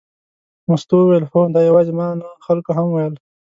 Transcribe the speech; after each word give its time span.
مستو 0.69 0.95
وویل 0.99 1.23
هو، 1.25 1.29
خو 1.31 1.41
دا 1.55 1.61
یوازې 1.69 1.91
ما 1.99 2.07
نه 2.19 2.27
خلکو 2.45 2.71
هم 2.77 2.87
ویل. 2.91 3.13